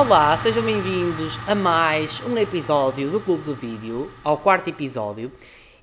[0.00, 5.30] Olá, sejam bem-vindos a mais um episódio do Clube do Vídeo, ao quarto episódio.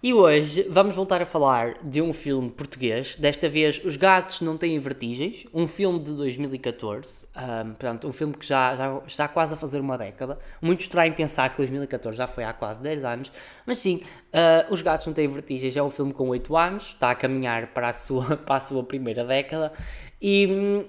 [0.02, 4.58] E hoje vamos voltar a falar de um filme português, desta vez Os Gatos Não
[4.58, 9.54] Têm Vertigens, um filme de 2014, um, portanto, um filme que já, já está quase
[9.54, 10.40] a fazer uma década.
[10.60, 13.32] Muito estranho pensar que 2014 já foi há quase 10 anos,
[13.68, 14.02] mas sim,
[14.34, 17.68] uh, Os Gatos Não Têm Vertigens é um filme com 8 anos, está a caminhar
[17.68, 19.72] para a sua, para a sua primeira década
[20.20, 20.86] e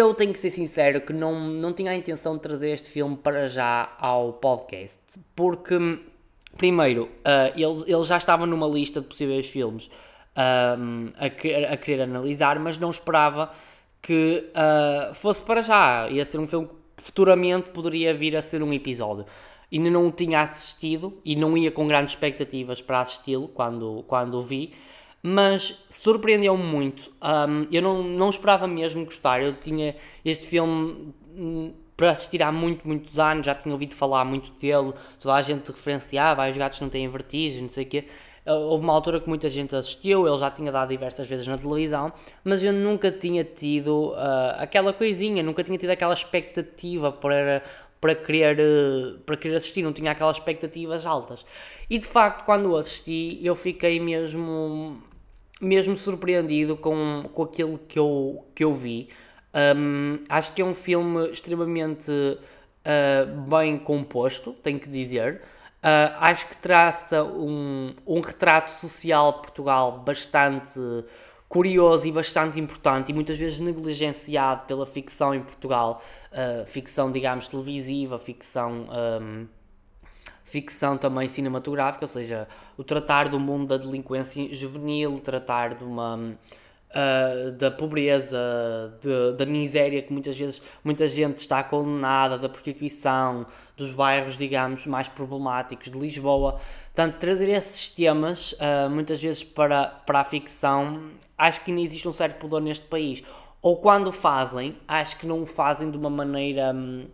[0.00, 2.88] hum, eu tenho que ser sincero que não, não tinha a intenção de trazer este
[2.88, 5.98] filme para já ao podcast, porque hum,
[6.56, 9.90] Primeiro, uh, ele, ele já estava numa lista de possíveis filmes
[10.36, 11.26] um, a,
[11.72, 13.50] a, querer analisar, mas não esperava
[14.00, 16.08] que uh, fosse para já.
[16.10, 19.24] Ia ser um filme que futuramente poderia vir a ser um episódio.
[19.72, 24.34] Ainda não o tinha assistido e não ia com grandes expectativas para assisti-lo quando, quando
[24.34, 24.74] o vi,
[25.22, 27.12] mas surpreendeu-me muito.
[27.22, 29.40] Um, eu não, não esperava mesmo gostar.
[29.40, 34.24] Eu tinha este filme hum, para assistir há muito, muitos anos, já tinha ouvido falar
[34.24, 37.88] muito dele, toda a gente referenciava, ah, os gatos não têm vertigem, não sei o
[37.88, 38.04] quê.
[38.44, 41.56] Eh, houve uma altura que muita gente assistiu, ele já tinha dado diversas vezes na
[41.56, 42.12] televisão,
[42.42, 47.62] mas eu nunca tinha tido uh, aquela coisinha, nunca tinha tido aquela expectativa para,
[48.00, 51.46] para, querer, uh, para querer assistir, não tinha aquelas expectativas altas.
[51.88, 54.98] E de facto, quando assisti, eu fiquei mesmo,
[55.62, 59.08] mesmo surpreendido com, com aquilo que eu, que eu vi.
[59.54, 65.40] Um, acho que é um filme extremamente uh, bem composto, tenho que dizer.
[65.82, 70.80] Uh, acho que traça um, um retrato social de Portugal bastante
[71.48, 76.02] curioso e bastante importante e muitas vezes negligenciado pela ficção em Portugal,
[76.32, 78.86] uh, ficção, digamos, televisiva, ficção,
[79.20, 79.46] um,
[80.52, 86.16] ficção também cinematográfica, ou seja, o tratar do mundo da delinquência juvenil, tratar de uma
[86.18, 88.38] uh, da pobreza,
[89.00, 93.46] de, da miséria que muitas vezes muita gente está condenada, da prostituição,
[93.78, 96.60] dos bairros, digamos, mais problemáticos de Lisboa.
[96.94, 102.06] Portanto, trazer esses temas uh, muitas vezes para, para a ficção, acho que ainda existe
[102.06, 103.22] um certo pudor neste país.
[103.62, 106.74] Ou quando fazem, acho que não o fazem de uma maneira.
[106.74, 107.06] Hum,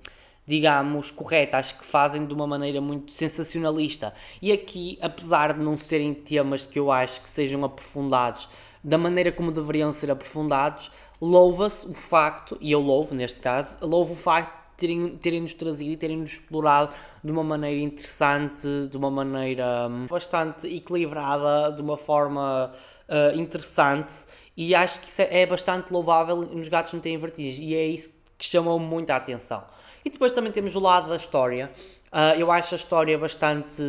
[0.48, 4.14] digamos, correta, acho que fazem de uma maneira muito sensacionalista.
[4.40, 8.48] E aqui, apesar de não serem temas que eu acho que sejam aprofundados
[8.82, 14.14] da maneira como deveriam ser aprofundados, louva-se o facto, e eu louvo neste caso, louvo
[14.14, 19.10] o facto de terem, terem-nos trazido e terem-nos explorado de uma maneira interessante, de uma
[19.10, 22.72] maneira hum, bastante equilibrada, de uma forma
[23.06, 24.14] uh, interessante,
[24.56, 27.86] e acho que isso é, é bastante louvável nos gatos não têm vertigem, e é
[27.86, 29.62] isso que chamou muito a atenção.
[30.08, 31.70] E depois também temos o lado da história.
[32.06, 33.82] Uh, eu acho a história bastante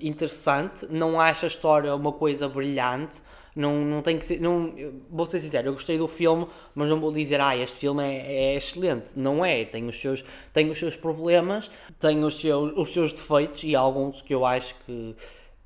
[0.00, 3.20] interessante, não acho a história uma coisa brilhante,
[3.54, 4.40] não, não tem que ser.
[4.40, 4.72] Não,
[5.10, 8.52] vou ser sincero, eu gostei do filme, mas não vou dizer, ah, este filme é,
[8.52, 9.10] é excelente.
[9.14, 11.70] Não é, tem os seus, tem os seus problemas,
[12.00, 15.14] tem os seus, os seus defeitos e alguns que eu acho que,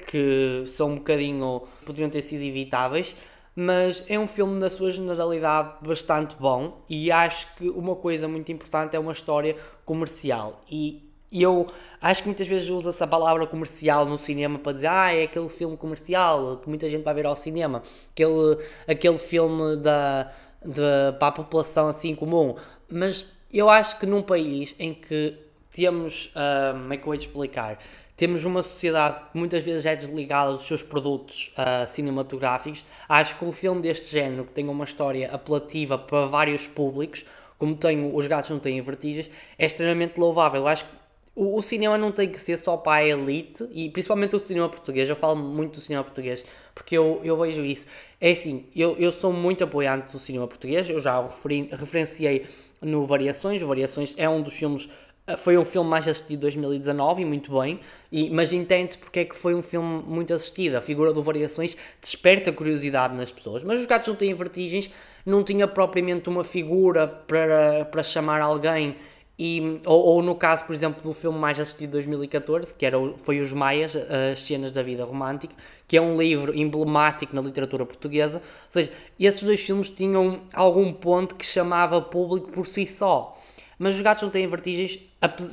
[0.09, 1.63] que são um bocadinho.
[1.87, 3.15] poderiam ter sido evitáveis.
[3.63, 8.51] Mas é um filme, na sua generalidade, bastante bom e acho que uma coisa muito
[8.51, 9.55] importante é uma história
[9.85, 10.63] comercial.
[10.71, 11.67] E eu
[12.01, 15.51] acho que muitas vezes usa-se a palavra comercial no cinema para dizer ah, é aquele
[15.51, 17.83] filme comercial que muita gente vai ver ao cinema,
[18.13, 18.57] aquele,
[18.89, 20.33] aquele filme da,
[20.65, 22.55] de, para a população assim comum.
[22.91, 25.37] Mas eu acho que num país em que
[25.71, 27.79] temos, uh, como é que eu vou explicar?
[28.21, 32.85] Temos uma sociedade que muitas vezes é desligada dos seus produtos uh, cinematográficos.
[33.09, 37.25] Acho que um filme deste género, que tenha uma história apelativa para vários públicos,
[37.57, 40.69] como tem Os Gatos Não Têm Vertigens, é extremamente louvável.
[40.69, 40.91] Acho que
[41.35, 44.69] o, o, cinema não tem que ser só para a elite, e principalmente o cinema
[44.69, 45.09] português.
[45.09, 46.45] Eu falo muito do cinema português
[46.75, 47.87] porque eu, eu vejo isso.
[48.21, 52.47] É assim, eu, eu sou muito apoiante do cinema português, eu já o referi, referenciei
[52.83, 53.63] no Variações.
[53.63, 54.91] Variações é um dos filmes.
[55.31, 57.81] Eh, foi um filme mais assistido de 2019 e muito bem,
[58.11, 60.77] e, mas entende-se porque é que foi um filme muito assistido.
[60.77, 64.93] A figura do Variações desperta curiosidade nas pessoas, mas os gatos não têm vertigens,
[65.25, 68.97] não tinha propriamente uma figura para, para chamar alguém
[69.43, 72.99] e, ou, ou, no caso, por exemplo, do filme mais assistido de 2014, que era,
[73.25, 75.55] foi Os Maias, As Cenas da Vida Romântica,
[75.89, 78.37] que é um livro emblemático na literatura portuguesa.
[78.39, 83.35] Ou seja, esses dois filmes tinham algum ponto que chamava público por si só.
[83.81, 84.99] Mas Os Gatos Não Têm Vertigens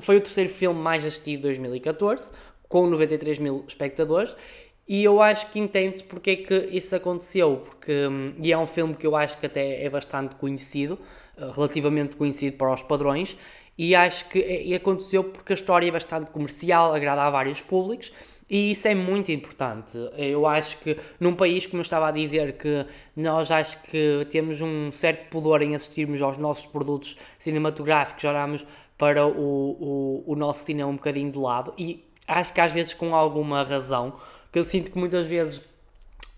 [0.01, 2.33] foi o terceiro filme mais assistido de 2014,
[2.67, 4.35] com 93 mil espectadores,
[4.85, 8.67] e eu acho que entende-se porque é que isso aconteceu, porque, hum, e é um
[8.67, 10.99] filme que eu acho que até é bastante conhecido,
[11.37, 13.37] eh, relativamente conhecido para os padrões,
[13.77, 18.11] e acho que e aconteceu porque a história é bastante comercial, agrada a vários públicos
[18.49, 19.97] e isso é muito importante.
[20.17, 22.85] Eu acho que num país, como eu estava a dizer, que
[23.15, 28.65] nós acho que temos um certo pudor em assistirmos aos nossos produtos cinematográficos, olhamos
[28.97, 32.93] para o, o, o nosso cinema um bocadinho de lado e acho que às vezes
[32.93, 34.13] com alguma razão,
[34.51, 35.61] que eu sinto que muitas vezes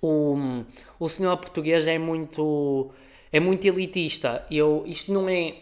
[0.01, 0.63] o,
[0.99, 2.91] o cinema português é muito
[3.31, 4.45] é muito elitista.
[4.49, 5.55] Eu, isto não é,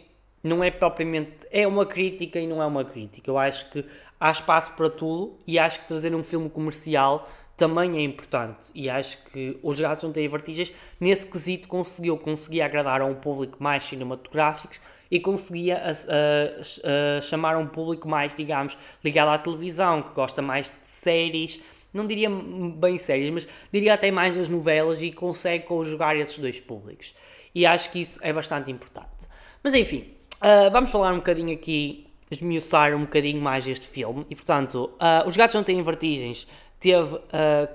[0.43, 1.31] não é propriamente.
[1.51, 3.29] É uma crítica e não é uma crítica.
[3.29, 3.85] Eu acho que
[4.19, 8.69] há espaço para tudo e acho que trazer um filme comercial também é importante.
[8.75, 13.15] E acho que Os Gatos Não Têm Vertigens, nesse quesito, conseguiu, conseguia agradar a um
[13.15, 14.75] público mais cinematográfico
[15.09, 20.69] e conseguia a, a, chamar um público mais, digamos, ligado à televisão, que gosta mais
[20.69, 21.63] de séries
[21.93, 26.59] não diria bem séries, mas diria até mais das novelas e consegue conjugar esses dois
[26.59, 27.15] públicos
[27.55, 29.27] e acho que isso é bastante importante.
[29.63, 30.05] Mas enfim,
[30.41, 34.25] uh, vamos falar um bocadinho aqui, esmiuçar um bocadinho mais este filme.
[34.29, 36.47] E portanto, uh, Os Gatos Não Têm Vertigens
[36.79, 37.21] teve uh,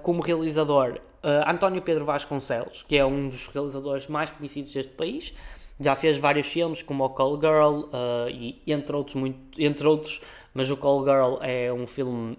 [0.03, 1.01] como realizador
[1.47, 5.33] António Pedro Vasconcelos, que é um dos realizadores mais conhecidos deste país.
[5.79, 7.83] Já fez vários filmes, como o Call Girl
[8.29, 10.21] e entre outros, muito, entre outros,
[10.53, 12.37] mas o Call Girl é um filme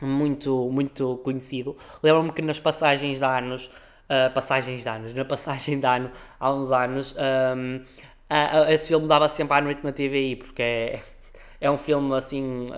[0.00, 1.74] muito, muito conhecido.
[2.04, 3.68] Lembro-me que nas passagens de anos
[4.32, 5.14] passagens de anos.
[5.14, 7.82] Na passagem de ano, há uns anos, um,
[8.34, 11.00] uh, esse filme dava sempre à noite na TVI, porque é,
[11.60, 12.70] é um filme assim.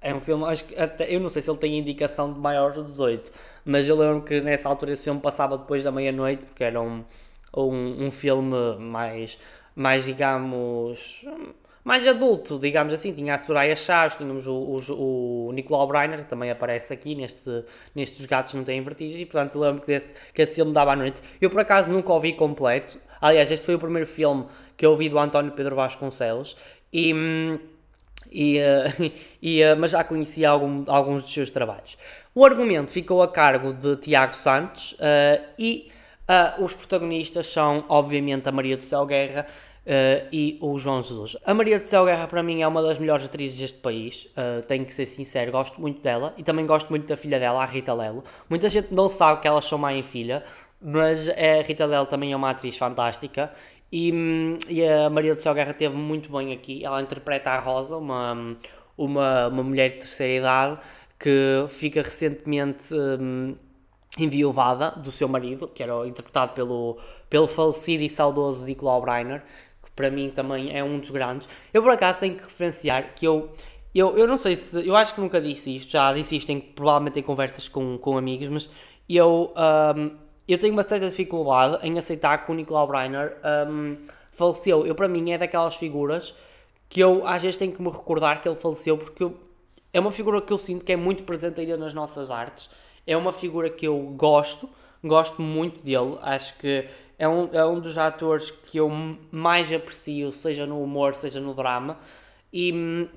[0.00, 2.72] É um filme, acho que até, eu não sei se ele tem indicação de maior
[2.72, 3.32] de 18,
[3.64, 7.02] mas eu lembro que nessa altura esse filme passava depois da meia-noite, porque era um,
[7.56, 9.38] um, um filme mais,
[9.74, 11.24] mais digamos,
[11.82, 13.12] mais adulto, digamos assim.
[13.12, 17.64] Tinha a Soraya Chaves, tínhamos o, o, o Nicolau Breiner, que também aparece aqui neste,
[17.94, 19.98] nestes Gatos Não Têm Vertigem, e portanto lembro que,
[20.32, 21.22] que esse filme dava à noite.
[21.40, 22.98] Eu por acaso nunca o vi completo.
[23.24, 24.44] Aliás, este foi o primeiro filme
[24.76, 26.56] que eu ouvi do António Pedro Vasconcelos,
[26.92, 27.10] e.
[28.30, 31.96] E, uh, e, uh, mas já conhecia algum, alguns dos seus trabalhos.
[32.34, 35.90] O argumento ficou a cargo de Tiago Santos uh, e
[36.58, 39.46] os protagonistas são, obviamente, a Maria do Céu Guerra,
[39.84, 41.36] Uh, e o João Jesus.
[41.44, 44.66] A Maria de Céu Guerra, para mim, é uma das melhores atrizes deste país, uh,
[44.66, 47.66] tenho que ser sincero, gosto muito dela e também gosto muito da filha dela, a
[47.66, 48.24] Rita Lelo.
[48.48, 50.42] Muita gente não sabe que elas são mãe e filha,
[50.84, 53.50] mas a Rita Lelo também é uma atriz fantástica
[53.90, 56.84] e, hum, e a Maria de Céu Guerra teve muito bem aqui.
[56.84, 58.56] Ela interpreta a Rosa, uma,
[58.96, 60.78] uma, uma mulher de terceira idade
[61.18, 62.94] que fica recentemente.
[62.94, 63.54] Um,
[64.18, 66.98] enviuvada do seu marido, que era interpretado pelo,
[67.28, 69.42] pelo falecido e saudoso Nicolau Breiner,
[69.94, 71.48] para mim também é um dos grandes.
[71.72, 73.50] Eu por acaso tenho que referenciar que eu,
[73.94, 76.60] eu, eu não sei se, eu acho que nunca disse isto, já disse isto em,
[76.60, 78.70] provavelmente em conversas com, com amigos, mas
[79.08, 79.52] eu,
[79.96, 80.10] um,
[80.46, 83.36] eu tenho uma certa dificuldade em aceitar que o Nicolau Breiner
[83.68, 83.96] um,
[84.32, 84.86] faleceu.
[84.86, 86.34] Eu para mim é daquelas figuras
[86.88, 89.36] que eu às vezes tenho que me recordar que ele faleceu porque eu,
[89.92, 92.68] é uma figura que eu sinto que é muito presente ainda nas nossas artes.
[93.06, 94.68] É uma figura que eu gosto,
[95.02, 96.88] gosto muito dele, acho que
[97.18, 98.90] é um, é um dos atores que eu
[99.30, 101.98] mais aprecio, seja no humor, seja no drama.
[102.52, 103.08] E,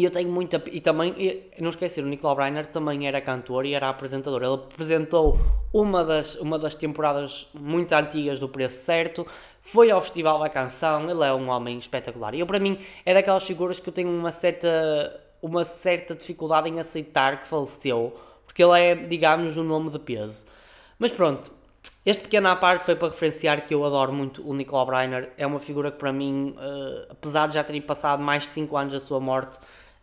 [0.00, 0.62] e eu tenho muita.
[0.72, 4.42] E também, e, não esquecer, o Nicolau Breiner também era cantor e era apresentador.
[4.42, 5.38] Ele apresentou
[5.74, 9.26] uma das, uma das temporadas muito antigas do Preço Certo,
[9.60, 11.10] foi ao Festival da Canção.
[11.10, 12.34] Ele é um homem espetacular.
[12.34, 16.70] E eu, para mim, é daquelas figuras que eu tenho uma certa, uma certa dificuldade
[16.70, 20.46] em aceitar que faleceu, porque ele é, digamos, um nome de peso.
[20.98, 21.50] Mas pronto,
[22.06, 25.30] este pequeno à parte foi para referenciar que eu adoro muito o Nicolau Breiner.
[25.36, 28.74] É uma figura que para mim, uh, apesar de já terem passado mais de 5
[28.78, 29.58] anos da sua morte,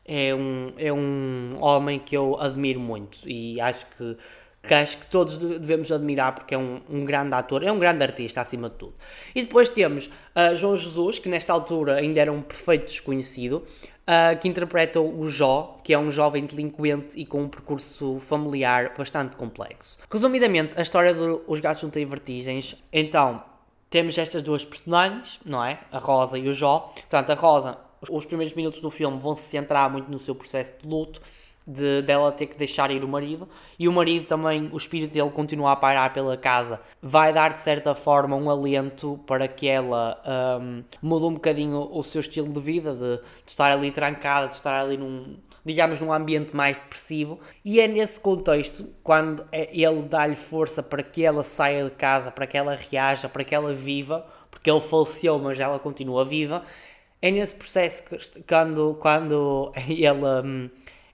[0.07, 4.17] é um, é um homem que eu admiro muito e acho que,
[4.63, 8.03] que acho que todos devemos admirar porque é um, um grande ator, é um grande
[8.03, 8.93] artista acima de tudo.
[9.35, 13.65] E depois temos uh, João Jesus, que nesta altura ainda era um perfeito desconhecido,
[14.07, 18.93] uh, que interpreta o Jó, que é um jovem delinquente e com um percurso familiar
[18.97, 19.99] bastante complexo.
[20.09, 23.43] Resumidamente, a história dos Gatos Não Têm Vertigens, então,
[23.89, 25.79] temos estas duas personagens, não é?
[25.91, 26.93] A Rosa e o Jó.
[26.93, 27.77] Portanto, a Rosa,
[28.09, 31.21] os primeiros minutos do filme vão se centrar muito no seu processo de luto,
[31.67, 35.29] de dela ter que deixar ir o marido e o marido também, o espírito dele
[35.29, 40.17] continua a pairar pela casa, vai dar de certa forma um alento para que ela
[40.61, 44.55] um, mude um bocadinho o seu estilo de vida, de, de, estar ali trancada, de
[44.55, 45.35] estar ali num,
[45.65, 47.37] digamos, num ambiente mais depressivo.
[47.65, 52.31] E é nesse contexto, quando é, ele dá-lhe força para que ela saia de casa,
[52.31, 56.63] para que ela reaja, para que ela viva, porque ele faleceu, mas ela continua viva.
[57.21, 60.07] É nesse processo que, quando, quando ele.
[60.07, 60.69] Um,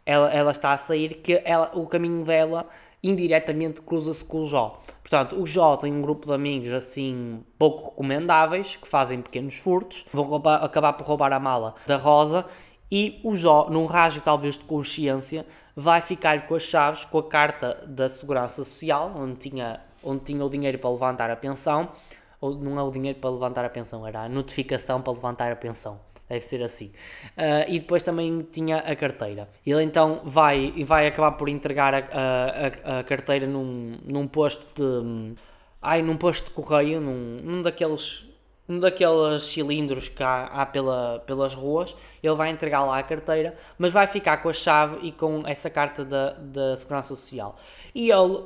[0.06, 2.68] ela, ela está a sair, que ela, o caminho dela
[3.02, 4.82] indiretamente cruza-se com o Jó.
[5.02, 10.06] Portanto, o Jó tem um grupo de amigos assim pouco recomendáveis que fazem pequenos furtos,
[10.14, 12.46] vão roubar, acabar por roubar a mala da Rosa
[12.90, 15.46] e o Jó, num rasgo talvez de consciência,
[15.76, 20.46] vai ficar com as chaves, com a carta da Segurança Social, onde tinha, onde tinha
[20.46, 21.90] o dinheiro para levantar a pensão,
[22.44, 25.56] ou não é o dinheiro para levantar a pensão, era a notificação para levantar a
[25.56, 26.88] pensão deve ser assim.
[27.38, 29.48] Uh, e depois também tinha a carteira.
[29.66, 35.36] Ele então vai, vai acabar por entregar a, a, a carteira num, num posto de.
[35.82, 38.34] Ai, num posto de correio, num, num daqueles
[38.68, 43.58] um daqueles cilindros que há, há, pela, pelas ruas, ele vai entregar lá a carteira,
[43.78, 47.58] mas vai ficar com a chave e com essa carta da, da Segurança Social.
[47.94, 48.46] E ele,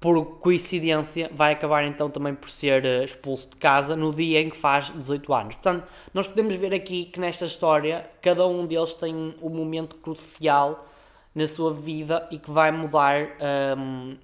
[0.00, 4.48] por coincidência, vai acabar então também por ser eh, expulso de casa no dia em
[4.48, 5.54] que faz 18 anos.
[5.56, 10.86] Portanto, nós podemos ver aqui que nesta história, cada um deles tem um momento crucial
[11.34, 13.28] na sua vida e que vai mudar,
[13.76, 14.16] hum,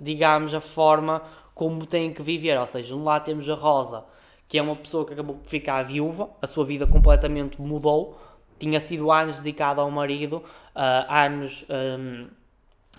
[0.00, 1.22] digamos, a forma
[1.54, 2.58] como têm que viver.
[2.58, 4.04] Ou seja, um lado temos a Rosa
[4.50, 8.20] que é uma pessoa que acabou por ficar viúva, a sua vida completamente mudou,
[8.58, 10.38] tinha sido anos dedicada ao marido,
[10.74, 12.26] uh, anos, um,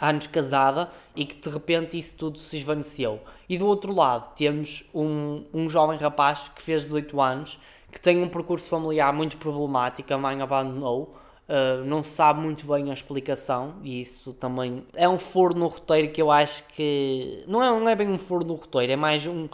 [0.02, 3.22] anos casada, e que de repente isso tudo se esvaneceu.
[3.48, 7.60] E do outro lado temos um, um jovem rapaz que fez 18 anos,
[7.92, 11.16] que tem um percurso familiar muito problemático, a mãe abandonou,
[11.50, 15.68] Uh, não se sabe muito bem a explicação e isso também é um furo no
[15.68, 18.96] roteiro que eu acho que não é, não é bem um furo no roteiro, é
[18.96, 19.50] mais um,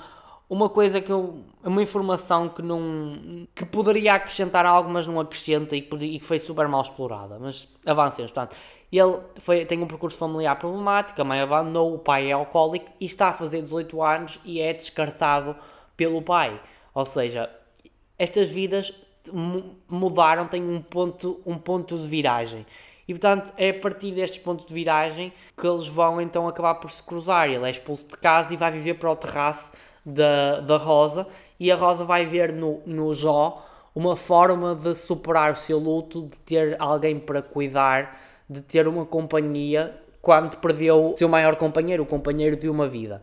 [0.50, 1.44] uma coisa que eu.
[1.64, 3.48] uma informação que não.
[3.54, 7.38] que poderia acrescentar algo, mas não acrescenta e, que foi super mal explorada.
[7.40, 8.56] Mas avancemos, portanto.
[8.92, 13.06] Ele foi, tem um percurso familiar problemático, a mãe abandonou, o pai é alcoólico e
[13.06, 15.56] está a fazer 18 anos e é descartado
[15.96, 16.62] pelo pai.
[16.94, 17.50] Ou seja,
[18.18, 18.94] estas vidas
[19.90, 22.66] mudaram, têm um ponto, um ponto de viragem.
[23.08, 26.92] E portanto é a partir destes pontos de viragem que eles vão então acabar por
[26.92, 27.50] se cruzar.
[27.50, 29.76] Ele é expulso de casa e vai viver para o terraço
[30.06, 31.28] da, da Rosa
[31.60, 33.66] e a Rosa vai ver no, no Jó
[33.96, 38.16] uma forma de superar o seu luto, de ter alguém para cuidar,
[38.50, 43.22] de ter uma companhia quando perdeu o seu maior companheiro, o companheiro de uma vida.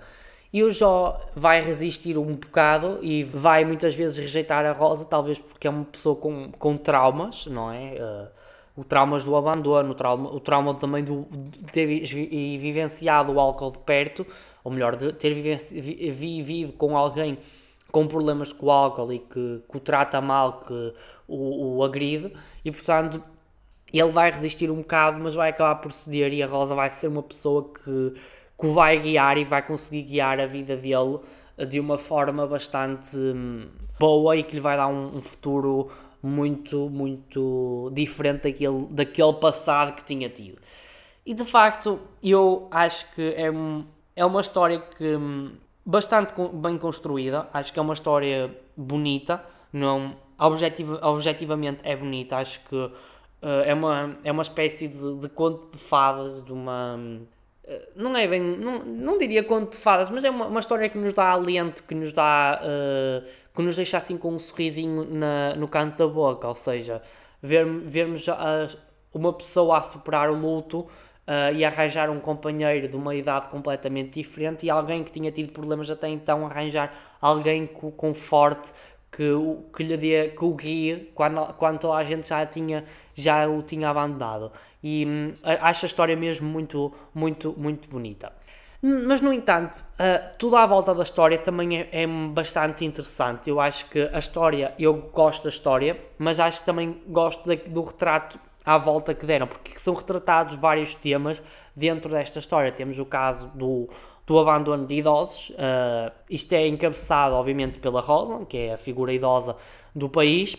[0.52, 5.38] E o Jó vai resistir um bocado e vai muitas vezes rejeitar a Rosa, talvez
[5.38, 7.95] porque é uma pessoa com, com traumas, não é?
[7.95, 8.28] Uh,
[8.76, 13.73] o traumas do abandono, o trauma, o trauma também do, de ter vivenciado o álcool
[13.73, 14.26] de perto,
[14.62, 17.38] ou melhor, de ter vivido com alguém
[17.90, 20.95] com problemas com o álcool e que, que o trata mal, que
[21.28, 22.33] o, o agride,
[22.64, 23.23] e portanto
[24.00, 27.08] ele vai resistir um bocado, mas vai acabar por ceder e a Rosa vai ser
[27.08, 28.14] uma pessoa que,
[28.58, 31.20] que o vai guiar e vai conseguir guiar a vida dele
[31.68, 35.90] de uma forma bastante hum, boa e que lhe vai dar um, um futuro
[36.22, 40.58] muito, muito diferente daquele, daquele passado que tinha tido.
[41.24, 43.50] E de facto, eu acho que é,
[44.16, 45.52] é uma história que hum,
[45.84, 52.60] bastante bem construída, acho que é uma história bonita, não objetiva, objetivamente é bonita, acho
[52.68, 52.90] que
[53.66, 56.96] é, uma, é uma espécie de, de conto de fadas, de uma.
[56.96, 58.40] Uh, não é bem.
[58.40, 61.82] Não, não diria conto de fadas, mas é uma, uma história que nos dá alento,
[61.82, 62.60] que nos dá.
[62.62, 67.02] Uh, que nos deixa assim com um sorrisinho na, no canto da boca, ou seja,
[67.40, 68.68] ver, vermos a,
[69.12, 74.20] uma pessoa a superar o luto uh, e arranjar um companheiro de uma idade completamente
[74.20, 78.72] diferente e alguém que tinha tido problemas até então arranjar alguém com, com forte
[79.10, 79.32] que,
[79.74, 82.84] que lhe dê, que o guie quando, quando toda a gente já, tinha,
[83.14, 84.52] já o tinha abandonado.
[84.83, 88.33] E hum, acho a história mesmo muito, muito, muito bonita.
[88.87, 93.49] Mas, no entanto, uh, tudo à volta da história também é, é, bastante interessante.
[93.49, 97.56] Eu acho que a história, eu gosto da história, mas acho que também gosto de,
[97.56, 101.42] do retrato à volta que deram, porque são retratados vários temas
[101.75, 102.71] dentro desta história.
[102.71, 103.88] Temos o caso do,
[104.26, 109.14] do abandono de idosos, uh, isto é encabeçado, obviamente, pela Rosa, que é a figura
[109.14, 109.56] idosa
[109.94, 110.56] do país,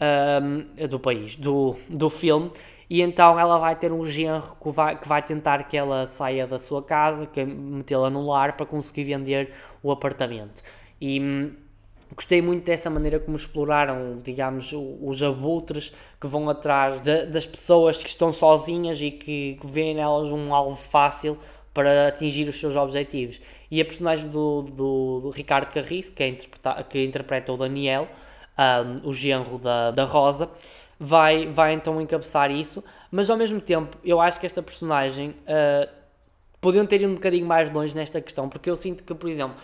[0.00, 2.50] uh, do país, do, do filme,
[2.88, 6.46] e então ela vai ter um genro que vai, que vai tentar que ela saia
[6.46, 9.52] da sua casa, que é metê-la no lar para conseguir vender
[9.82, 10.62] o apartamento.
[11.00, 11.52] E hum,
[12.14, 17.98] Gostei muito dessa maneira como exploraram, digamos, os abutres que vão atrás de, das pessoas
[17.98, 21.38] que estão sozinhas e que, que veem nelas um alvo fácil
[21.72, 23.40] para atingir os seus objetivos.
[23.70, 26.32] E a personagem do, do, do Ricardo Carriço, que, é
[26.82, 28.08] que interpreta o Daniel,
[28.60, 30.50] um, o genro da, da Rosa,
[30.98, 35.88] vai, vai então encabeçar isso, mas ao mesmo tempo eu acho que esta personagem uh,
[36.60, 39.56] podiam ter ido um bocadinho mais longe nesta questão, porque eu sinto que, por exemplo,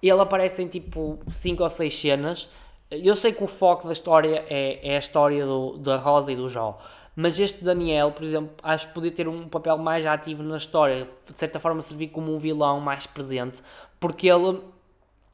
[0.00, 2.48] ele aparece em tipo 5 ou 6 cenas.
[2.90, 6.36] Eu sei que o foco da história é, é a história do, da Rosa e
[6.36, 6.78] do Jó.
[7.16, 11.08] Mas este Daniel, por exemplo, acho que podia ter um papel mais ativo na história,
[11.30, 13.62] de certa forma servir como um vilão mais presente,
[14.00, 14.60] porque ele,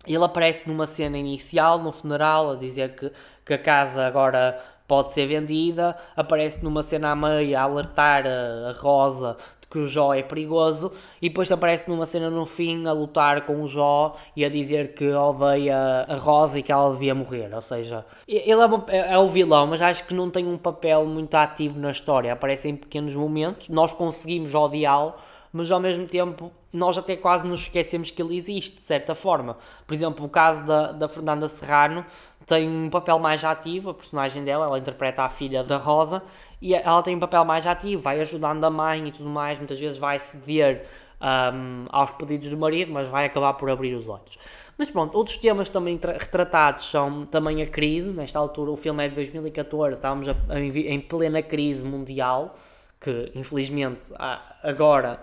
[0.07, 3.13] ele aparece numa cena inicial, no funeral, a dizer que,
[3.45, 8.71] que a casa agora pode ser vendida, aparece numa cena à meia a alertar a,
[8.71, 9.37] a Rosa
[9.71, 10.93] que o Jó é perigoso
[11.23, 14.95] e depois aparece numa cena no fim a lutar com o Jó e a dizer
[14.95, 17.55] que odeia a Rosa e que ela devia morrer.
[17.55, 20.59] Ou seja, ele é, uma, é, é o vilão, mas acho que não tem um
[20.59, 22.33] papel muito ativo na história.
[22.33, 25.15] Aparece em pequenos momentos, nós conseguimos odiá-lo,
[25.53, 29.57] mas ao mesmo tempo nós até quase nos esquecemos que ele existe, de certa forma.
[29.87, 32.05] Por exemplo, o caso da, da Fernanda Serrano
[32.47, 36.23] tem um papel mais ativo, a personagem dela, ela interpreta a filha da Rosa,
[36.61, 39.79] e ela tem um papel mais ativo, vai ajudando a mãe e tudo mais, muitas
[39.79, 40.87] vezes vai ceder
[41.21, 44.39] um, aos pedidos do marido, mas vai acabar por abrir os olhos.
[44.79, 49.09] Mas pronto, outros temas também retratados são também a crise, nesta altura o filme é
[49.09, 52.55] de 2014, estávamos a, a, em plena crise mundial,
[53.01, 54.13] que infelizmente
[54.63, 55.21] agora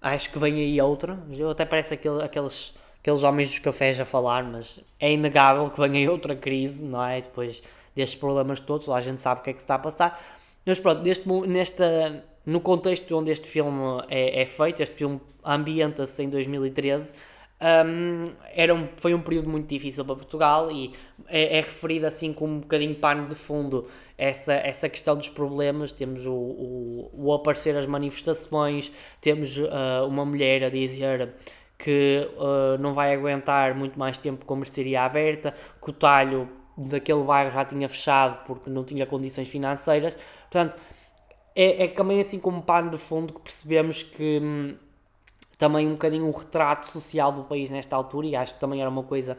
[0.00, 2.74] acho que vem aí outra, eu até parece aquele, aqueles
[3.06, 7.20] aqueles homens dos cafés a falar, mas é inegável que venha outra crise, não é?
[7.20, 7.62] Depois
[7.94, 10.20] destes problemas todos, lá a gente sabe o que é que se está a passar.
[10.66, 16.20] Mas pronto, neste, nesta, no contexto onde este filme é, é feito, este filme ambienta-se
[16.20, 17.12] em 2013,
[17.58, 20.92] um, era um, foi um período muito difícil para Portugal e
[21.28, 23.86] é, é referido assim com um bocadinho pano de fundo
[24.18, 25.92] essa, essa questão dos problemas.
[25.92, 31.34] Temos o, o, o aparecer as manifestações, temos uh, uma mulher a dizer
[31.78, 36.48] que uh, não vai aguentar muito mais tempo com a mercearia aberta, que o talho
[36.76, 40.16] daquele bairro já tinha fechado porque não tinha condições financeiras.
[40.42, 40.76] Portanto,
[41.54, 44.76] é, é também assim como pano de fundo que percebemos que hum,
[45.58, 48.90] também um bocadinho o retrato social do país nesta altura, e acho que também era
[48.90, 49.36] uma coisa.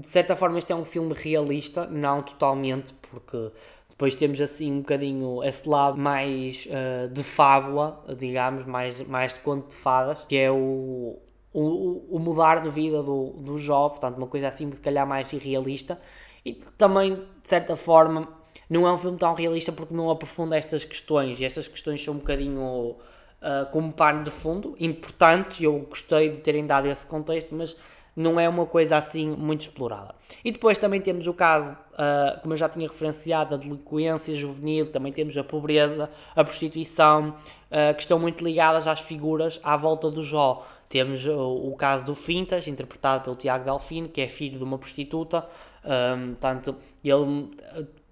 [0.00, 3.50] De certa forma, este é um filme realista, não totalmente, porque
[3.90, 9.40] depois temos assim um bocadinho esse lado mais uh, de fábula, digamos, mais, mais de
[9.40, 11.18] conto de fadas, que é o,
[11.52, 15.32] o, o mudar de vida do, do Jó, portanto, uma coisa assim, de calhar mais
[15.32, 16.00] irrealista.
[16.44, 18.28] E também, de certa forma,
[18.70, 21.40] não é um filme tão realista porque não aprofunda estas questões.
[21.40, 22.96] E estas questões são um bocadinho uh,
[23.72, 25.60] como pano de fundo, importantes.
[25.60, 27.76] Eu gostei de terem dado esse contexto, mas
[28.18, 30.12] não é uma coisa assim muito explorada.
[30.44, 34.86] E depois também temos o caso, uh, como eu já tinha referenciado, da delinquência juvenil,
[34.86, 40.10] também temos a pobreza, a prostituição, uh, que estão muito ligadas às figuras à volta
[40.10, 40.66] do Jó.
[40.88, 44.78] Temos o, o caso do Fintas, interpretado pelo Tiago Delfino, que é filho de uma
[44.78, 45.46] prostituta,
[45.84, 47.50] um, portanto, ele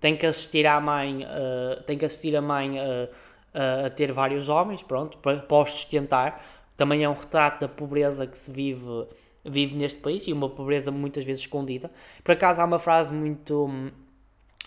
[0.00, 4.82] tem que assistir à mãe, uh, tem que assistir a mãe a ter vários homens,
[4.82, 6.44] pronto, para, para os sustentar.
[6.76, 9.06] Também é um retrato da pobreza que se vive,
[9.48, 11.90] vive neste país e uma pobreza muitas vezes escondida.
[12.22, 13.68] Por acaso há uma frase muito,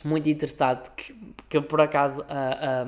[0.03, 1.13] muito interessante que,
[1.49, 2.83] que por acaso a,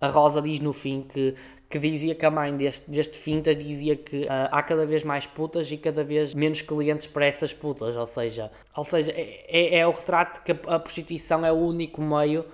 [0.00, 1.34] a, a Rosa diz no fim que
[1.74, 5.26] que dizia que a mãe deste, deste Fintas dizia que uh, há cada vez mais
[5.26, 9.78] putas e cada vez menos clientes para essas putas, ou seja, ou seja é, é,
[9.78, 12.44] é o retrato que a, a prostituição é o único meio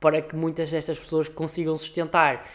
[0.00, 2.48] para que muitas destas pessoas consigam sustentar.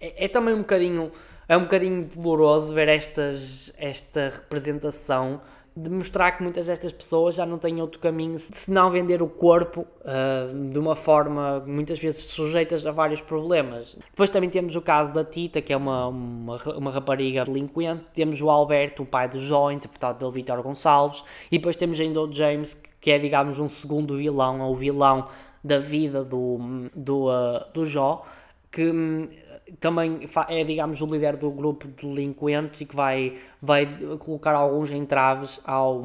[0.00, 1.10] É, é, também um bocadinho
[1.52, 5.38] é um bocadinho doloroso ver estas, esta representação
[5.76, 9.28] de mostrar que muitas destas pessoas já não têm outro caminho se não vender o
[9.28, 13.94] corpo uh, de uma forma muitas vezes sujeitas a vários problemas.
[14.10, 18.40] Depois também temos o caso da Tita, que é uma, uma, uma rapariga delinquente, temos
[18.40, 22.32] o Alberto, o pai do Jó, interpretado pelo Vitor Gonçalves, e depois temos ainda o
[22.32, 25.28] James, que é, digamos, um segundo vilão, ou o vilão
[25.62, 28.24] da vida do, do, uh, do Jó,
[28.70, 29.28] que hum,
[29.80, 33.86] também é, digamos, o líder do grupo de delinquentes e que vai, vai
[34.18, 36.02] colocar alguns entraves ao.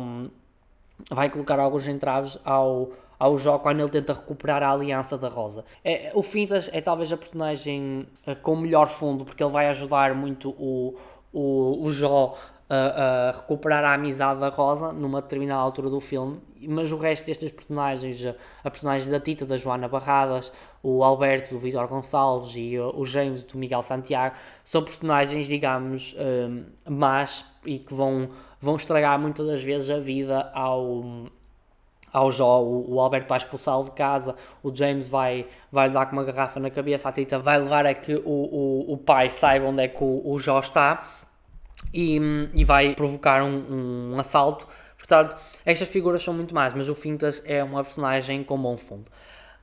[1.12, 2.90] Vai colocar alguns entraves ao,
[3.20, 5.64] ao jogo quando ele tenta recuperar a aliança da Rosa.
[5.84, 9.68] É, o Fintas é talvez a personagem uh, com o melhor fundo, porque ele vai
[9.68, 10.96] ajudar muito o,
[11.32, 12.36] o, o Jó
[12.70, 17.26] a, a, recuperar a amizade da Rosa numa determinada altura do filme, mas o resto
[17.26, 18.24] destes personagens,
[18.64, 20.52] a personagem da Tita, da Joana Barradas,
[20.84, 26.66] o Alberto do Vitor Gonçalves e o James do Miguel Santiago, são personagens, digamos, um,
[26.90, 31.30] más e que vão, vão estragar muitas das vezes a vida ao,
[32.12, 36.24] ao Jó, o, Alberto vai expulsá-lo de casa, o James vai, vai dar com uma
[36.24, 39.84] garrafa na cabeça, a Tita vai levar a que o, o, o pai saiba onde
[39.84, 41.08] é que o, o Jó está
[41.94, 42.20] e,
[42.54, 44.68] e vai provocar um, um assalto.
[44.98, 49.06] Portanto, estas figuras são muito mais, mas o Fintas é uma personagem com bom fundo.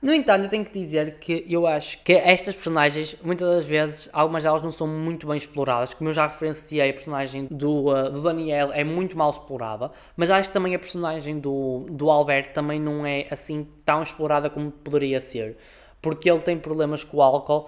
[0.01, 4.09] No entanto, eu tenho que dizer que eu acho que estas personagens, muitas das vezes,
[4.13, 5.93] algumas delas não são muito bem exploradas.
[5.93, 10.29] Como eu já referenciei, a personagem do, uh, do Daniel é muito mal explorada, mas
[10.29, 14.69] acho que também a personagem do, do Alberto também não é assim tão explorada como
[14.69, 15.57] poderia ser.
[16.01, 17.67] Porque ele tem problemas com o álcool,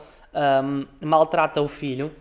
[0.63, 2.11] um, maltrata o filho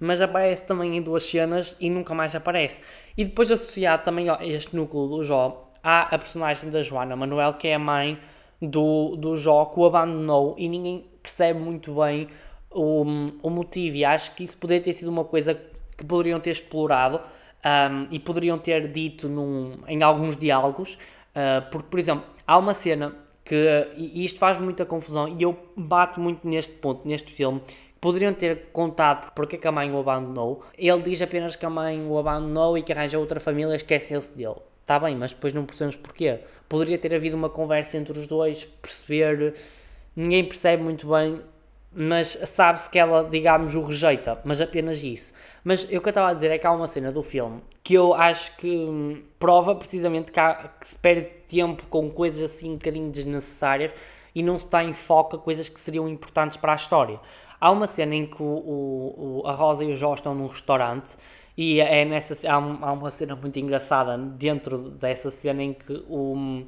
[0.00, 2.80] mas aparece também em duas cenas e nunca mais aparece.
[3.16, 7.54] E depois associado também a este núcleo do Jó, há a personagem da Joana Manuel,
[7.54, 8.18] que é a mãe
[8.60, 12.28] do, do Jó, que o abandonou e ninguém percebe muito bem
[12.70, 13.02] o,
[13.42, 15.54] o motivo e acho que isso poderia ter sido uma coisa
[15.96, 17.20] que poderiam ter explorado
[17.64, 22.72] um, e poderiam ter dito num, em alguns diálogos, uh, porque, por exemplo, há uma
[22.72, 27.60] cena que, e isto faz muita confusão, e eu bato muito neste ponto, neste filme,
[28.00, 30.64] poderiam ter contado porque é que a mãe o abandonou.
[30.76, 34.56] Ele diz apenas que a mãe o abandonou e que arranja outra família, esqueceu-se dele.
[34.82, 36.40] Está bem, mas depois não percebemos porquê.
[36.68, 39.54] Poderia ter havido uma conversa entre os dois, perceber.
[40.16, 41.40] Ninguém percebe muito bem,
[41.92, 45.34] mas sabe-se que ela, digamos, o rejeita, mas apenas isso.
[45.62, 47.94] Mas o que eu estava a dizer é que há uma cena do filme que
[47.94, 52.74] eu acho que prova precisamente que, há, que se perde tempo com coisas assim um
[52.74, 53.92] bocadinho desnecessárias
[54.32, 57.18] e não se está em foco a coisas que seriam importantes para a história.
[57.60, 61.16] Há uma cena em que o, o, a Rosa e o Jó estão num restaurante
[61.56, 66.64] e é nessa, há, há uma cena muito engraçada dentro dessa cena em que o,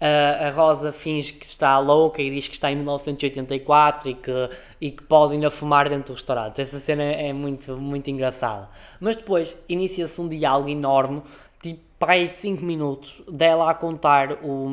[0.00, 4.50] a, a Rosa finge que está louca e diz que está em 1984 e que,
[4.80, 6.60] e que pode ainda fumar dentro do restaurante.
[6.60, 8.68] Essa cena é muito, muito engraçada.
[8.98, 11.22] Mas depois inicia-se um diálogo enorme,
[12.00, 14.70] tipo pai de 5 minutos, dela a contar o,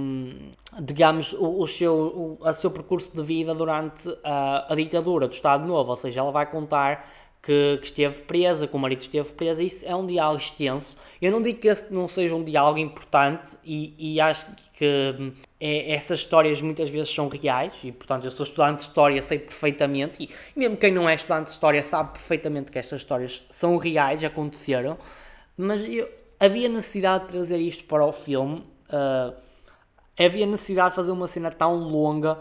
[0.82, 5.68] digamos, o, o seu, o, seu percurso de vida durante a, a ditadura do Estado
[5.68, 7.06] Novo, ou seja, ela vai contar
[7.44, 10.98] que, que, esteve presa, que o marido esteve preso, isso é um diálogo extenso.
[11.22, 15.94] Eu não digo que esse não seja um diálogo importante e, e acho que é,
[15.94, 20.24] essas histórias muitas vezes são reais e, portanto, eu sou estudante de história, sei perfeitamente,
[20.24, 23.78] e, e mesmo quem não é estudante de história sabe perfeitamente que estas histórias são
[23.78, 24.98] reais, aconteceram,
[25.58, 26.08] mas eu,
[26.40, 29.34] havia necessidade de trazer isto para o filme, uh,
[30.18, 32.38] havia necessidade de fazer uma cena tão longa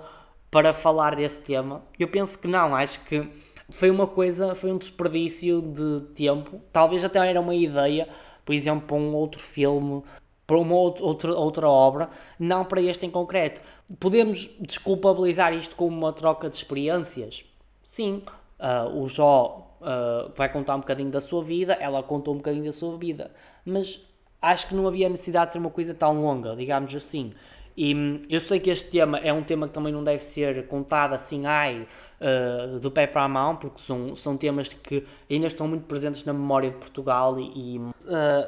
[0.51, 1.83] para falar desse tema.
[1.99, 3.29] Eu penso que não, acho que
[3.71, 6.61] foi uma coisa, foi um desperdício de tempo.
[6.73, 8.09] Talvez até era uma ideia,
[8.45, 10.03] por exemplo, para um outro filme,
[10.47, 13.61] para uma outra, outra obra, não para este em concreto.
[13.99, 17.45] Podemos desculpabilizar isto como uma troca de experiências?
[17.83, 18.23] Sim.
[18.59, 22.65] Uh, o Jó uh, vai contar um bocadinho da sua vida, ela contou um bocadinho
[22.65, 23.31] da sua vida,
[23.67, 24.01] mas
[24.41, 27.33] acho que não havia necessidade de ser uma coisa tão longa, digamos assim.
[27.77, 30.67] E hum, eu sei que este tema é um tema que também não deve ser
[30.67, 31.87] contado assim, ai,
[32.21, 36.25] uh, do pé para a mão, porque são, são temas que ainda estão muito presentes
[36.25, 37.93] na memória de Portugal e, e uh,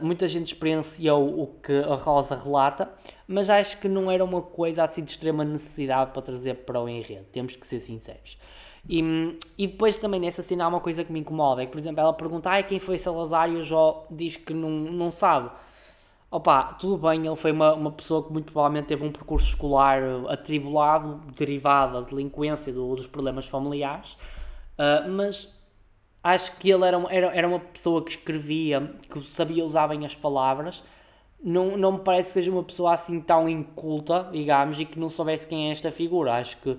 [0.00, 2.90] muita gente experienciou o que a Rosa relata,
[3.26, 6.88] mas acho que não era uma coisa assim de extrema necessidade para trazer para o
[6.88, 8.38] enredo, temos que ser sinceros.
[8.88, 11.78] E, e depois também nessa cena há uma coisa que me incomoda, é que, por
[11.78, 15.50] exemplo, ela pergunta ai, quem foi Salazar e o Jó diz que não, não sabe.
[16.30, 20.02] Opa, tudo bem, ele foi uma, uma pessoa que muito provavelmente teve um percurso escolar
[20.02, 24.12] eh, atribulado, derivado da delinquência, do, dos problemas familiares,
[24.78, 25.58] uh, mas
[26.22, 30.14] acho que ele era, era, era uma pessoa que escrevia, que sabia usar bem as
[30.14, 30.82] palavras,
[31.42, 35.08] não, não me parece que seja uma pessoa assim tão inculta, digamos, e que não
[35.08, 36.34] soubesse quem é esta figura.
[36.34, 36.76] Acho que,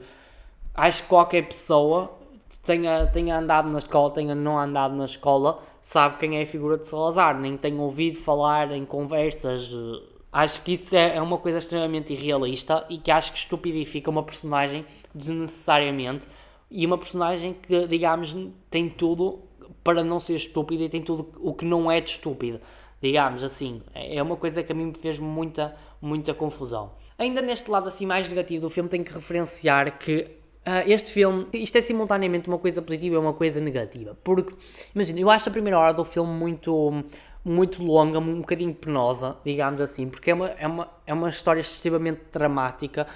[0.79, 2.17] acho que qualquer pessoa
[2.63, 6.77] tenha, tenha andado na escola, tenha não andado na escola, sabe quem é a figura
[6.77, 9.71] de Salazar, nem tem ouvido falar em conversas.
[10.31, 14.23] Acho que isso é, é uma coisa extremamente irrealista e que acho que estupidifica uma
[14.23, 16.27] personagem desnecessariamente
[16.69, 18.35] e uma personagem que, digamos,
[18.69, 19.39] tem tudo
[19.83, 22.61] para não ser estúpida e tem tudo o que não é de estúpido.
[23.01, 26.91] Digamos assim, é, é uma coisa que a mim me fez muita, muita confusão.
[27.17, 30.38] Ainda neste lado assim mais negativo do filme, tenho que referenciar que
[30.86, 34.17] este filme, isto é simultaneamente uma coisa positiva e uma coisa negativa.
[34.23, 34.53] Porque,
[34.93, 37.03] imagina, eu acho a primeira hora do filme muito,
[37.43, 41.62] muito longa, um bocadinho penosa, digamos assim, porque é uma, é uma, é uma história
[41.62, 43.08] excessivamente dramática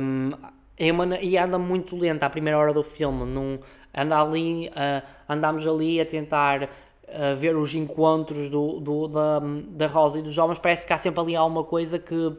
[0.00, 0.30] um,
[0.76, 3.24] é uma, e anda muito lenta a primeira hora do filme.
[3.24, 3.60] Não,
[3.94, 6.70] anda ali, uh, andamos ali a tentar
[7.10, 10.98] uh, ver os encontros do, do, da, da Rosa e dos homens, parece que há
[10.98, 12.34] sempre ali alguma coisa que.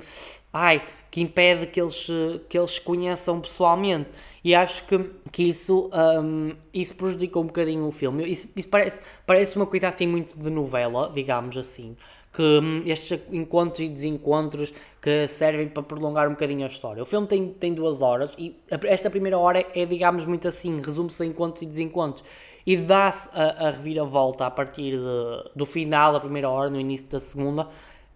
[0.54, 0.82] Ai,
[1.12, 2.08] que impede que eles,
[2.48, 4.10] que eles conheçam pessoalmente.
[4.44, 5.92] E acho que, que isso,
[6.24, 8.28] um, isso prejudica um bocadinho o filme.
[8.28, 11.96] Isso, isso parece, parece uma coisa assim muito de novela, digamos assim.
[12.34, 17.04] Que um, estes encontros e desencontros que servem para prolongar um bocadinho a história.
[17.04, 18.56] O filme tem, tem duas horas e
[18.86, 22.24] esta primeira hora é, digamos, muito assim, resume-se a encontros e desencontros.
[22.66, 27.08] E dá-se a, a reviravolta a partir de, do final da primeira hora, no início
[27.08, 27.68] da segunda,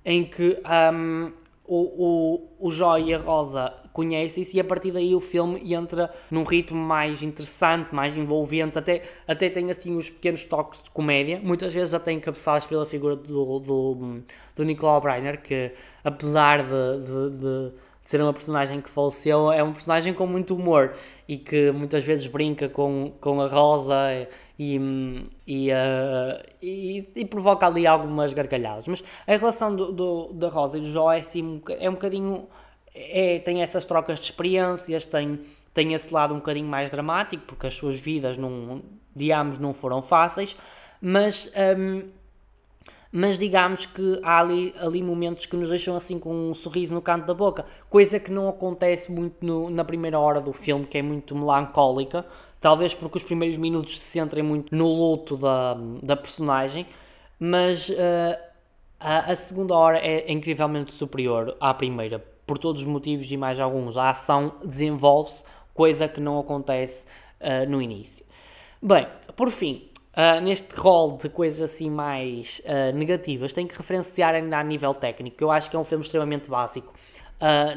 [0.04, 0.58] em que
[0.94, 1.32] um,
[1.68, 6.14] o, o, o Jó e a Rosa conhecem-se e a partir daí o filme entra
[6.30, 11.40] num ritmo mais interessante, mais envolvente, até, até tem assim os pequenos toques de comédia,
[11.42, 14.22] muitas vezes já tem encabeçados pela figura do, do,
[14.56, 15.72] do Nicolau Breiner, que
[16.04, 20.94] apesar de, de, de ser uma personagem que faleceu, é um personagem com muito humor
[21.28, 23.96] e que muitas vezes brinca com, com a Rosa
[24.58, 24.76] e,
[25.48, 28.88] e, uh, e, e, provoca ali algumas gargalhadas.
[28.88, 32.48] Mas a relação do, do, da Rosa e do Jó é, assim, é um bocadinho.
[32.94, 35.42] É, tem essas trocas de experiências, tem,
[35.74, 38.82] tem esse lado um bocadinho mais dramático, porque as suas vidas, não,
[39.14, 40.56] digamos, não foram fáceis,
[41.02, 42.04] mas, um,
[43.18, 47.02] mas digamos que há ali, ali momentos que nos deixam assim com um sorriso no
[47.02, 50.98] canto da boca, coisa que não acontece muito no, na primeira hora do filme, que
[50.98, 52.26] é muito melancólica,
[52.60, 56.86] talvez porque os primeiros minutos se centrem muito no luto da, da personagem,
[57.40, 58.38] mas uh,
[59.00, 63.62] a, a segunda hora é incrivelmente superior à primeira, por todos os motivos e mais
[63.62, 63.96] alguns.
[63.96, 65.42] A ação desenvolve-se,
[65.74, 67.08] coisa que não acontece
[67.40, 68.26] uh, no início.
[68.82, 74.34] Bem, por fim, uh, neste rol de coisas assim mais uh, negativas, tenho que referenciar
[74.36, 76.94] ainda a nível técnico, eu acho que é um filme extremamente básico.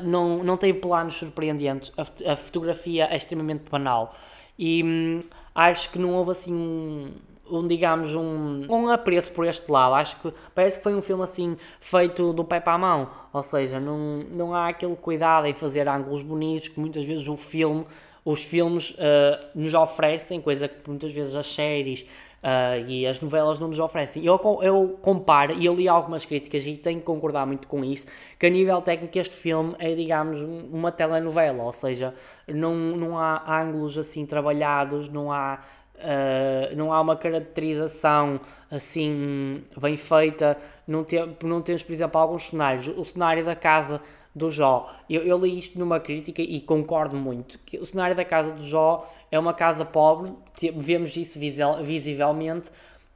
[0.05, 4.14] não, não tem planos surpreendentes, a, a fotografia é extremamente banal
[4.59, 5.20] e hum,
[5.55, 7.12] acho que não houve assim um,
[7.51, 9.94] um, digamos, um, um apreço por este lado.
[9.94, 13.42] Acho que parece que foi um filme assim feito do pé para a mão, ou
[13.42, 17.87] seja, não, não há aquele cuidado em fazer ângulos bonitos que muitas vezes o filme,
[18.24, 22.07] os filmes uh, nos oferecem, coisa que muitas vezes as séries
[22.42, 24.24] uh, e as novelas não nos oferecem.
[24.24, 28.07] Eu, eu comparo, e eu li algumas críticas e tenho que concordar muito com isso,
[28.38, 32.14] que a nível técnico este filme é, digamos, uma telenovela, ou seja,
[32.46, 35.61] não, não há ângulos assim trabalhados, não há
[35.98, 40.57] Uh, não há uma caracterização assim bem feita.
[40.87, 42.87] Não, te, não temos, por exemplo, alguns cenários.
[42.87, 44.01] O cenário da casa
[44.38, 47.59] do Jó, eu, eu, li isto numa crítica e concordo muito.
[47.66, 50.33] que O cenário da casa do Jó é uma casa pobre,
[50.74, 51.38] vemos isso
[51.83, 52.70] visivelmente,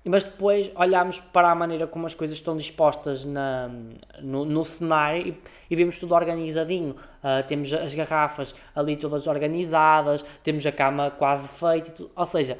[0.05, 3.71] mas depois olhamos para a maneira como as coisas estão dispostas na,
[4.21, 5.37] no, no cenário e,
[5.71, 6.97] e, vemos tudo organizadinho.
[7.23, 12.59] Uh, temos as garrafas ali todas organizadas, temos a cama quase feita, ou seja,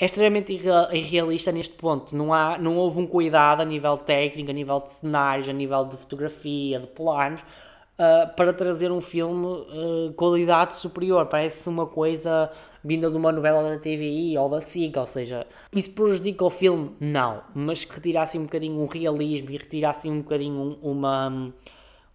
[0.00, 2.16] é extremamente irrealista neste ponto.
[2.16, 5.84] Não, há, não houve um cuidado a nível técnico, a nível de cenários, a nível
[5.84, 7.44] de fotografia, de planos,
[8.00, 11.26] uh, para trazer um filme uh, qualidade superior.
[11.26, 12.50] Parece uma coisa
[12.82, 16.96] vinda de uma novela da TVI ou da SIG, ou seja, isso prejudica o filme?
[16.98, 21.52] Não, mas que retirasse um bocadinho um realismo e retirasse um bocadinho uma...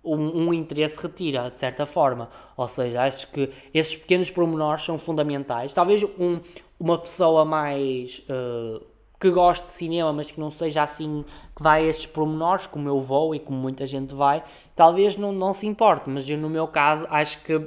[0.07, 2.29] Um, um, interesse retira, de certa forma.
[2.55, 5.73] Ou seja, acho que esses pequenos pormenores são fundamentais.
[5.73, 6.39] Talvez um,
[6.79, 8.85] uma pessoa mais uh,
[9.25, 12.87] que goste de cinema, mas que não seja assim que vai a estes pormenores, como
[12.87, 14.43] eu vou e como muita gente vai,
[14.75, 17.59] talvez não, não se importe, mas eu no meu caso acho que,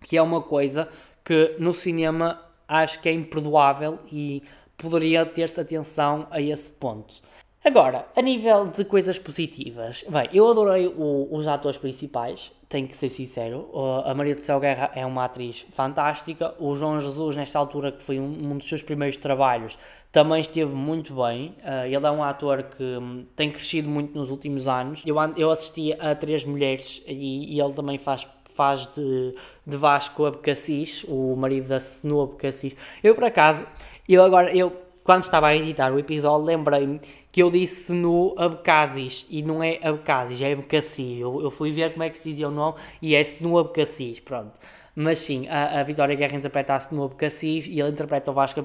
[0.00, 0.88] que é uma coisa
[1.22, 4.42] que no cinema acho que é imperdoável e
[4.78, 7.20] poderia ter-se atenção a esse ponto.
[7.66, 12.94] Agora, a nível de coisas positivas, bem, eu adorei o, os atores principais, tenho que
[12.94, 13.68] ser sincero.
[14.04, 16.54] A Maria do Céu Guerra é uma atriz fantástica.
[16.60, 19.76] O João Jesus, nesta altura, que foi um, um dos seus primeiros trabalhos,
[20.12, 21.56] também esteve muito bem.
[21.58, 25.02] Uh, ele é um ator que um, tem crescido muito nos últimos anos.
[25.04, 29.34] Eu, eu assisti a Três Mulheres e, e ele também faz faz de,
[29.66, 32.74] de Vasco Abcacis, o marido da Senu Abcacis.
[33.02, 33.66] Eu, por acaso,
[34.08, 34.72] eu agora, eu,
[35.06, 39.78] quando estava a editar o episódio, lembrei-me que eu disse no Abcasis e não é
[39.80, 41.20] Abcasis, é Abcacis.
[41.20, 44.18] Eu, eu fui ver como é que se dizia o nome e é no Abcacis,
[44.18, 44.58] pronto.
[44.98, 48.64] Mas sim, a, a Vitória Guerra interpreta-se no Abcacis e ele interpreta o Vasco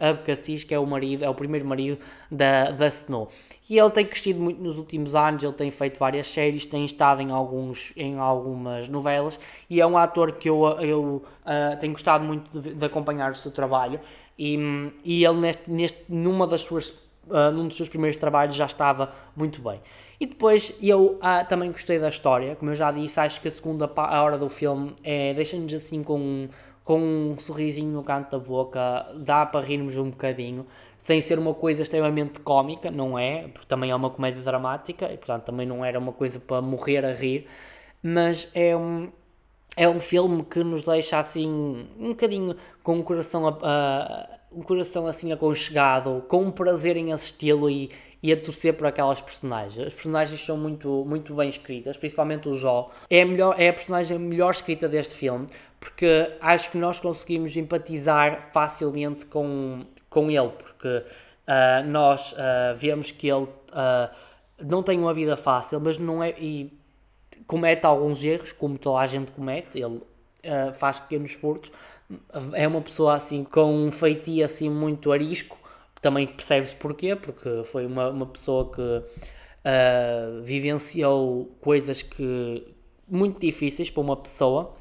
[0.00, 3.28] Abcacis, que é o marido, é o primeiro marido da, da Snow.
[3.70, 7.22] E ele tem crescido muito nos últimos anos, ele tem feito várias séries, tem estado
[7.22, 9.38] em, alguns, em algumas novelas
[9.70, 11.00] e é um ator que eu, eu
[11.46, 14.00] uh, tenho gostado muito de, de, acompanhar o seu trabalho.
[14.44, 14.58] E,
[15.04, 16.88] e ele, neste, neste, numa das suas,
[17.28, 19.80] uh, num dos seus primeiros trabalhos, já estava muito bem.
[20.18, 23.50] E depois eu ah, também gostei da história, como eu já disse, acho que a
[23.52, 26.48] segunda a hora do filme é, deixa-nos assim com,
[26.82, 30.66] com um sorrisinho no canto da boca, dá para rirmos um bocadinho,
[30.98, 33.46] sem ser uma coisa extremamente cómica, não é?
[33.46, 37.04] Porque também é uma comédia dramática e portanto também não era uma coisa para morrer
[37.04, 37.46] a rir,
[38.02, 39.08] mas é um,
[39.76, 45.06] é um filme que nos deixa assim um bocadinho com o coração, uh, um coração
[45.06, 47.90] assim aconchegado, com um prazer em assisti-lo e,
[48.22, 49.86] e a torcer por aquelas personagens.
[49.86, 52.90] As personagens são muito, muito bem escritas, principalmente o Jó.
[53.08, 55.46] É a, melhor, é a personagem melhor escrita deste filme,
[55.80, 63.10] porque acho que nós conseguimos empatizar facilmente com, com ele, porque uh, nós uh, vemos
[63.10, 64.10] que ele uh,
[64.62, 66.30] não tem uma vida fácil, mas não é.
[66.38, 66.81] E
[67.46, 70.00] comete alguns erros, como toda a gente comete, ele
[70.74, 71.70] faz pequenos furtos.
[72.52, 75.58] É uma pessoa assim com um feitio assim muito arisco,
[76.00, 82.66] também percebe-se porquê, porque foi uma, uma pessoa que uh, vivenciou coisas que
[83.08, 84.74] muito difíceis para uma pessoa,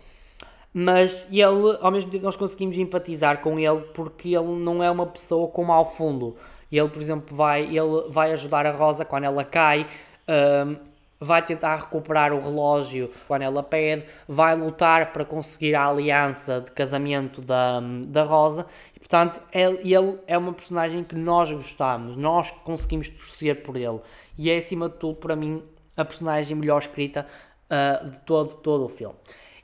[0.73, 5.05] mas ele, ao mesmo tempo, nós conseguimos empatizar com ele porque ele não é uma
[5.05, 6.35] pessoa com mau fundo.
[6.71, 9.85] Ele, por exemplo, vai, ele vai ajudar a Rosa quando ela cai.
[10.27, 10.79] Uh,
[11.21, 16.71] vai tentar recuperar o relógio quando ela pede, vai lutar para conseguir a aliança de
[16.71, 18.65] casamento da, da Rosa.
[18.95, 23.99] E, portanto, ele, ele é uma personagem que nós gostamos, nós conseguimos torcer por ele.
[24.35, 25.61] E é, acima de tudo, para mim,
[25.95, 27.27] a personagem melhor escrita
[27.69, 29.15] uh, de todo, todo o filme.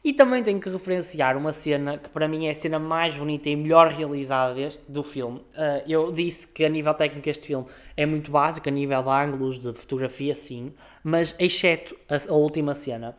[0.04, 3.50] E também tenho que referenciar uma cena que para mim é a cena mais bonita
[3.50, 5.40] e melhor realizada deste, do filme.
[5.40, 7.66] Uh, eu disse que a nível técnico este filme
[7.98, 10.72] é muito básico, a nível de ângulos, de fotografia, sim,
[11.04, 13.18] mas exceto a, a última cena.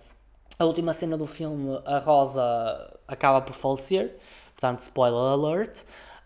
[0.56, 2.42] A última cena do filme, a Rosa
[3.06, 4.16] acaba por falecer,
[4.54, 5.84] portanto, spoiler alert.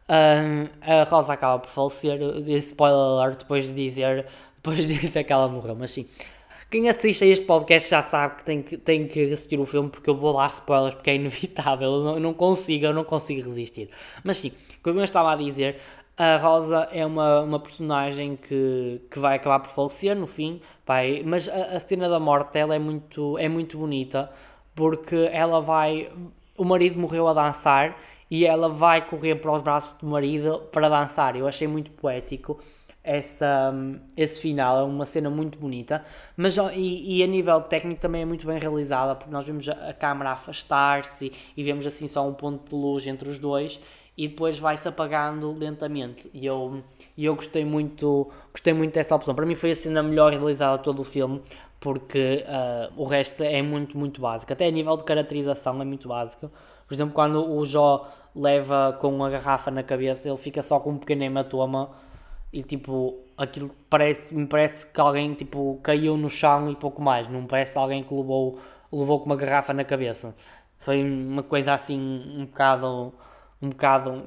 [0.09, 2.19] Um, a Rosa acaba por falecer,
[2.59, 6.07] spoiler alert, depois de dizer, depois de dizer que ela morreu, mas sim.
[6.71, 9.91] Quem assiste a este podcast já sabe que tem que, tem que assistir o filme
[9.91, 13.05] porque eu vou dar spoilers porque é inevitável, eu não, eu não consigo, eu não
[13.05, 13.91] consigo resistir.
[14.25, 15.77] Mas sim, como eu estava a dizer,
[16.17, 21.23] a Rosa é uma, uma personagem que, que vai acabar por falecer no fim, vai,
[21.25, 24.31] mas a, a cena da morte dela é muito, é muito bonita
[24.75, 26.11] porque ela vai.
[26.57, 27.97] O marido morreu a dançar
[28.31, 31.37] e ela vai correr para os braços do marido para dançar.
[31.37, 32.59] Eu achei muito poético
[33.03, 33.75] essa,
[34.17, 36.05] esse final, é uma cena muito bonita,
[36.37, 39.73] mas e, e, a nível técnico também é muito bem realizada, porque nós vemos a,
[39.91, 43.81] a câmera afastar-se e vemos assim só um ponto de luz entre os dois
[44.17, 46.83] e depois vai-se apagando lentamente e eu,
[47.17, 51.01] eu gostei muito gostei muito dessa opção, para mim foi a cena melhor realizada todo
[51.01, 51.41] o filme
[51.81, 56.09] porque uh, o resto é muito muito básico, até a nível de caracterização é muito
[56.09, 56.51] básico
[56.87, 60.91] por exemplo quando o Jó leva com a garrafa na cabeça ele fica só com
[60.91, 61.91] um pequeno hematoma
[62.53, 67.27] e tipo, aquilo parece, me parece que alguém tipo, caiu no chão e pouco mais,
[67.29, 68.59] não parece alguém que levou,
[68.93, 70.35] levou com uma garrafa na cabeça.
[70.79, 73.15] Foi uma coisa assim um bocado.
[73.63, 74.25] Um bocado.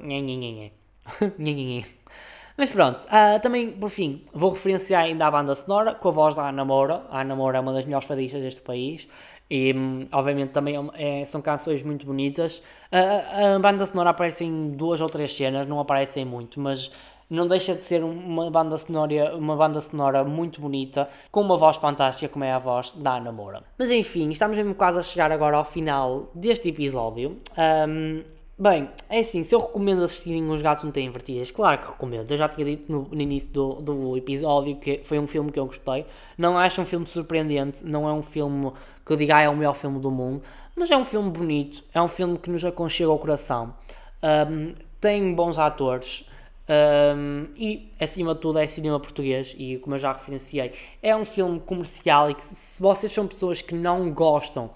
[2.56, 6.34] Mas pronto, uh, também por fim vou referenciar ainda a banda sonora com a voz
[6.34, 7.04] da Ana Moura.
[7.10, 9.06] A Ana Moura é uma das melhores fadistas deste país
[9.50, 12.62] e um, obviamente também é, são canções muito bonitas.
[12.90, 16.90] Uh, a banda sonora aparece em duas ou três cenas, não aparecem muito, mas
[17.28, 21.76] não deixa de ser uma banda sonora, uma banda sonora muito bonita, com uma voz
[21.76, 23.62] fantástica como é a voz da Ana Moura.
[23.78, 27.36] Mas enfim, estamos mesmo quase a chegar agora ao final deste episódio.
[27.58, 31.86] Um, bem, é assim, se eu recomendo assistirem Os Gatos Não Têm Vertigens, claro que
[31.88, 32.30] recomendo.
[32.30, 35.58] Eu já tinha dito no, no início do, do episódio que foi um filme que
[35.58, 36.06] eu gostei.
[36.38, 38.72] Não acho um filme surpreendente, não é um filme
[39.04, 40.42] que eu diga ah, é o melhor filme do mundo,
[40.74, 43.74] mas é um filme bonito, é um filme que nos aconchega ao coração.
[44.22, 46.28] Um, tem bons atores.
[46.68, 51.24] Um, e, acima de tudo, é cinema português e, como eu já referenciei, é um
[51.24, 54.70] filme comercial e que, se vocês são pessoas que não gostam,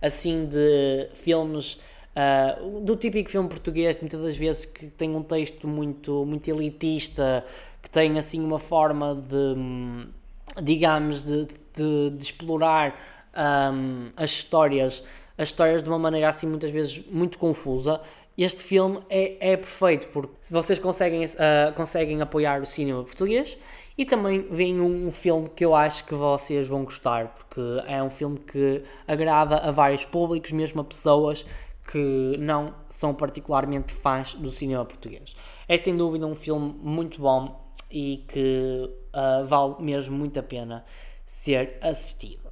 [0.00, 1.80] assim, de filmes...
[2.14, 7.44] Uh, do típico filme português, muitas das vezes que tem um texto muito, muito elitista,
[7.82, 12.94] que tem assim uma forma de, digamos, de, de, de explorar
[13.34, 15.02] um, as histórias,
[15.38, 18.00] as histórias de uma maneira assim muitas vezes muito confusa.
[18.36, 23.58] Este filme é, é perfeito porque vocês conseguem, uh, conseguem apoiar o cinema português
[23.96, 28.02] e também vem um, um, filme que eu acho que vocês vão gostar porque é
[28.02, 31.44] um filme que agrada a vários públicos, mesmo a pessoas
[31.92, 35.36] que não são particularmente fãs do cinema português.
[35.68, 40.86] É sem dúvida um filme muito bom e que uh, vale mesmo muito a pena
[41.26, 42.50] ser assistido.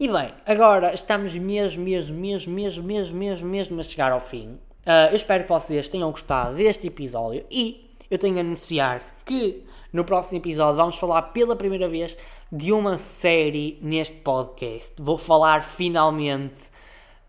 [0.00, 4.58] E bem, agora estamos mesmo, mesmo, mesmo, mesmo, mesmo, mesmo, mesmo a chegar ao fim.
[4.86, 9.66] Uh, eu espero que vocês tenham gostado deste episódio e eu tenho a anunciar que
[9.92, 12.16] no próximo episódio vamos falar pela primeira vez
[12.50, 14.94] de uma série neste podcast.
[14.98, 16.71] Vou falar finalmente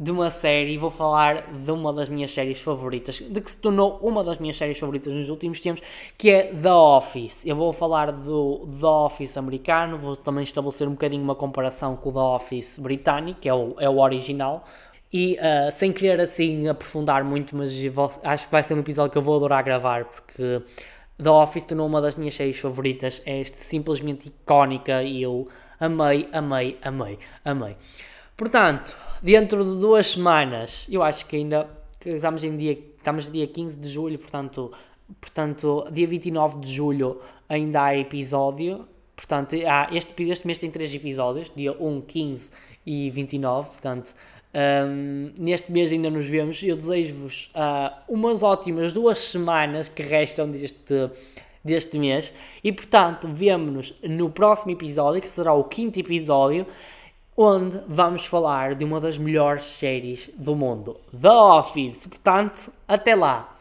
[0.03, 3.97] de uma série, vou falar de uma das minhas séries favoritas, de que se tornou
[4.01, 5.81] uma das minhas séries favoritas nos últimos tempos,
[6.17, 7.45] que é The Office.
[7.45, 12.09] Eu vou falar do The Office americano, vou também estabelecer um bocadinho uma comparação com
[12.09, 14.65] o The Office britânico, que é o, é o original.
[15.11, 19.11] E uh, sem querer assim aprofundar muito, mas vou, acho que vai ser um episódio
[19.11, 20.61] que eu vou adorar gravar porque
[21.21, 23.21] The Office tornou uma das minhas séries favoritas.
[23.25, 25.47] É este, simplesmente icónica e eu
[25.79, 27.77] amei, amei, amei, amei.
[28.35, 33.47] Portanto, dentro de duas semanas, eu acho que ainda que estamos em dia, estamos dia
[33.47, 34.71] 15 de julho, portanto,
[35.21, 38.85] portanto, dia 29 de julho ainda há episódio.
[39.15, 42.51] Portanto, há, este, este mês tem três episódios, dia 1, 15
[42.85, 44.13] e 29, portanto,
[44.53, 46.61] um, neste mês ainda nos vemos.
[46.61, 51.09] Eu desejo-vos uh, umas ótimas duas semanas que restam deste,
[51.63, 52.33] deste mês.
[52.61, 56.67] E portanto, vemo-nos no próximo episódio, que será o quinto episódio,
[57.35, 62.07] onde vamos falar de uma das melhores séries do mundo, The Office.
[62.07, 63.52] Portanto, até lá!